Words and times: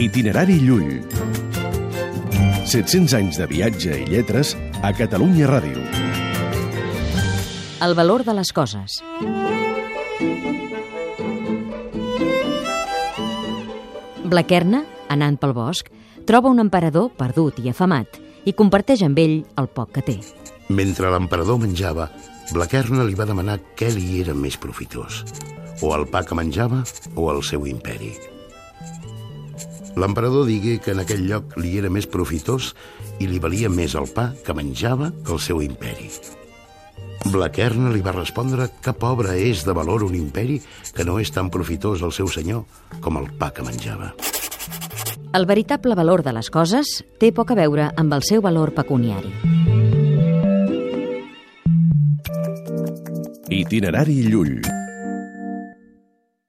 Itinerari 0.00 0.54
Llull. 0.64 1.02
700 2.64 3.12
anys 3.18 3.36
de 3.36 3.44
viatge 3.50 3.98
i 4.00 4.06
lletres 4.08 4.54
a 4.80 4.94
Catalunya 4.96 5.44
Ràdio. 5.50 5.82
El 7.84 7.92
valor 7.98 8.24
de 8.24 8.32
les 8.38 8.48
coses. 8.56 8.96
Blaquerna, 14.24 14.86
anant 15.12 15.36
pel 15.36 15.52
bosc, 15.52 15.92
troba 16.24 16.48
un 16.48 16.64
emperador 16.64 17.12
perdut 17.20 17.60
i 17.60 17.68
afamat 17.68 18.16
i 18.48 18.56
comparteix 18.56 19.04
amb 19.04 19.20
ell 19.20 19.42
el 19.60 19.68
poc 19.68 19.92
que 19.98 20.06
té. 20.08 20.18
Mentre 20.72 21.12
l'emperador 21.12 21.60
menjava, 21.60 22.08
Blaquerna 22.56 23.04
li 23.04 23.20
va 23.20 23.28
demanar 23.28 23.60
què 23.76 23.92
li 23.92 24.22
era 24.24 24.32
més 24.32 24.56
profitós, 24.56 25.26
o 25.84 25.92
el 25.92 26.08
pa 26.08 26.24
que 26.24 26.40
menjava 26.40 26.86
o 27.20 27.28
el 27.36 27.44
seu 27.44 27.68
imperi. 27.68 28.14
L'emperador 30.00 30.46
digué 30.48 30.78
que 30.80 30.94
en 30.94 31.02
aquell 31.02 31.26
lloc 31.28 31.58
li 31.60 31.74
era 31.76 31.90
més 31.92 32.06
profitós 32.08 32.70
i 33.20 33.28
li 33.28 33.40
valia 33.42 33.68
més 33.68 33.96
el 33.98 34.08
pa 34.08 34.30
que 34.46 34.56
menjava 34.56 35.10
que 35.26 35.34
el 35.34 35.42
seu 35.44 35.60
imperi. 35.60 36.08
Blaquerna 37.28 37.90
li 37.92 38.00
va 38.00 38.14
respondre 38.16 38.70
que 38.80 38.94
pobre 38.96 39.36
és 39.36 39.66
de 39.66 39.74
valor 39.76 40.06
un 40.06 40.16
imperi 40.16 40.56
que 40.96 41.04
no 41.04 41.18
és 41.20 41.28
tan 41.34 41.52
profitós 41.52 42.00
al 42.00 42.16
seu 42.16 42.32
senyor 42.32 42.64
com 43.04 43.20
el 43.20 43.28
pa 43.36 43.50
que 43.52 43.66
menjava. 43.66 44.14
El 45.36 45.44
veritable 45.46 45.94
valor 45.94 46.24
de 46.24 46.32
les 46.32 46.48
coses 46.50 46.96
té 47.20 47.30
poc 47.36 47.52
a 47.52 47.60
veure 47.60 47.92
amb 48.00 48.16
el 48.16 48.24
seu 48.24 48.40
valor 48.40 48.72
pecuniari. 48.72 49.36
Itinerari 53.50 54.22
Llull. 54.30 54.79